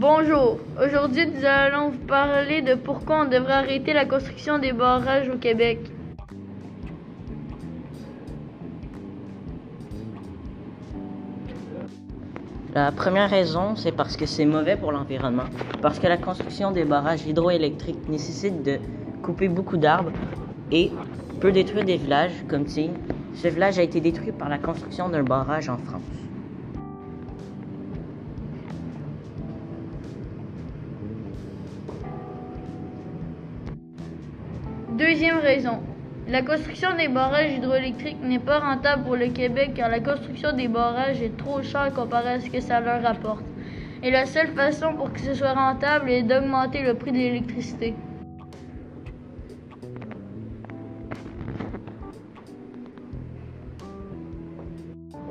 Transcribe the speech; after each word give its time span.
Bonjour. 0.00 0.60
Aujourd'hui, 0.80 1.26
nous 1.26 1.44
allons 1.44 1.90
vous 1.90 2.06
parler 2.06 2.62
de 2.62 2.76
pourquoi 2.76 3.22
on 3.22 3.24
devrait 3.24 3.54
arrêter 3.54 3.92
la 3.92 4.04
construction 4.04 4.60
des 4.60 4.72
barrages 4.72 5.28
au 5.28 5.38
Québec. 5.38 5.90
La 12.76 12.92
première 12.92 13.28
raison, 13.28 13.74
c'est 13.74 13.90
parce 13.90 14.16
que 14.16 14.24
c'est 14.24 14.44
mauvais 14.44 14.76
pour 14.76 14.92
l'environnement, 14.92 15.46
parce 15.82 15.98
que 15.98 16.06
la 16.06 16.16
construction 16.16 16.70
des 16.70 16.84
barrages 16.84 17.26
hydroélectriques 17.26 18.08
nécessite 18.08 18.62
de 18.62 18.78
couper 19.20 19.48
beaucoup 19.48 19.78
d'arbres 19.78 20.12
et 20.70 20.92
peut 21.40 21.50
détruire 21.50 21.82
des 21.82 21.96
villages 21.96 22.44
comme 22.46 22.66
Tignes. 22.66 22.94
Ce 23.34 23.48
village 23.48 23.80
a 23.80 23.82
été 23.82 24.00
détruit 24.00 24.30
par 24.30 24.48
la 24.48 24.58
construction 24.58 25.08
d'un 25.08 25.24
barrage 25.24 25.68
en 25.68 25.78
France. 25.78 26.27
Deuxième 34.98 35.38
raison. 35.38 35.78
La 36.26 36.42
construction 36.42 36.96
des 36.96 37.06
barrages 37.06 37.52
hydroélectriques 37.52 38.20
n'est 38.20 38.40
pas 38.40 38.58
rentable 38.58 39.04
pour 39.04 39.14
le 39.14 39.28
Québec 39.28 39.74
car 39.76 39.88
la 39.88 40.00
construction 40.00 40.50
des 40.50 40.66
barrages 40.66 41.22
est 41.22 41.36
trop 41.36 41.62
chère 41.62 41.94
comparée 41.94 42.30
à 42.30 42.40
ce 42.40 42.50
que 42.50 42.60
ça 42.60 42.80
leur 42.80 43.00
rapporte. 43.00 43.44
Et 44.02 44.10
la 44.10 44.26
seule 44.26 44.48
façon 44.48 44.94
pour 44.96 45.12
que 45.12 45.20
ce 45.20 45.34
soit 45.34 45.52
rentable 45.52 46.10
est 46.10 46.24
d'augmenter 46.24 46.82
le 46.82 46.94
prix 46.94 47.12
de 47.12 47.16
l'électricité. 47.16 47.94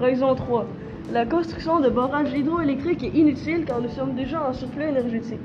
Raison 0.00 0.34
3. 0.34 0.66
La 1.12 1.26
construction 1.26 1.80
de 1.80 1.88
barrages 1.88 2.32
hydroélectriques 2.32 3.02
est 3.02 3.18
inutile 3.18 3.64
car 3.64 3.80
nous 3.80 3.88
sommes 3.88 4.14
déjà 4.14 4.48
en 4.48 4.52
surplus 4.52 4.84
énergétique. 4.84 5.40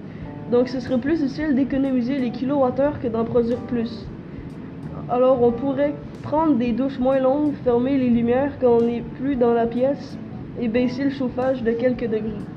Donc 0.52 0.68
ce 0.68 0.80
serait 0.80 1.00
plus 1.00 1.24
utile 1.24 1.56
d'économiser 1.56 2.20
les 2.20 2.30
kilowattheures 2.30 3.00
que 3.00 3.08
d'en 3.08 3.24
produire 3.24 3.62
plus. 3.62 4.06
Alors 5.10 5.42
on 5.42 5.52
pourrait 5.52 5.96
prendre 6.22 6.56
des 6.58 6.72
douches 6.72 7.00
moins 7.00 7.20
longues, 7.20 7.54
fermer 7.64 7.98
les 7.98 8.10
lumières 8.10 8.52
quand 8.60 8.78
on 8.78 8.82
n'est 8.82 9.04
plus 9.18 9.36
dans 9.36 9.54
la 9.54 9.66
pièce 9.66 10.18
et 10.62 10.68
baisser 10.68 11.06
le 11.06 11.10
chauffage 11.10 11.64
de 11.64 11.72
quelques 11.72 12.08
degrés. 12.08 12.55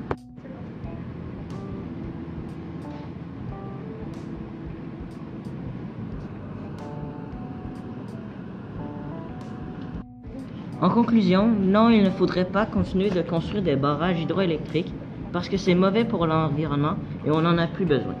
En 10.81 10.89
conclusion, 10.89 11.47
non, 11.47 11.89
il 11.89 12.03
ne 12.03 12.09
faudrait 12.09 12.45
pas 12.45 12.65
continuer 12.65 13.09
de 13.09 13.21
construire 13.21 13.63
des 13.63 13.75
barrages 13.75 14.21
hydroélectriques 14.21 14.93
parce 15.33 15.49
que 15.49 15.57
c'est 15.57 15.75
mauvais 15.75 16.05
pour 16.05 16.25
l'environnement 16.25 16.95
et 17.25 17.31
on 17.31 17.41
n'en 17.41 17.57
a 17.57 17.67
plus 17.67 17.85
besoin. 17.85 18.15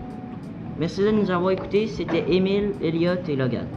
Merci 0.77 1.01
de 1.01 1.11
nous 1.11 1.31
avoir 1.31 1.51
écoutés, 1.51 1.87
c'était 1.87 2.25
Émile, 2.33 2.73
Elliott 2.81 3.27
et 3.29 3.37
Logan. 3.37 3.67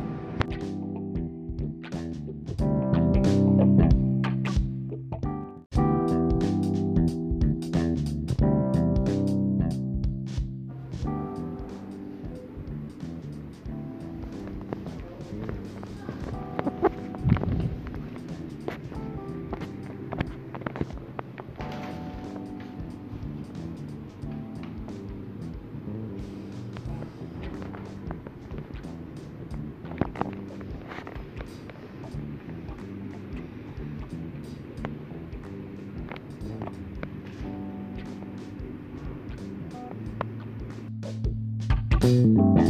you 42.04 42.61